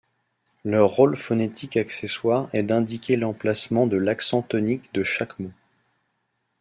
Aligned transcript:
Leur 0.65 0.89
rôle 0.95 1.15
phonétique 1.15 1.77
accessoire 1.77 2.49
est 2.53 2.63
d'indiquer 2.63 3.17
l'emplacement 3.17 3.85
de 3.85 3.97
l'accent 3.97 4.41
tonique 4.41 4.91
de 4.95 5.03
chaque 5.03 5.37
mot. 5.37 5.51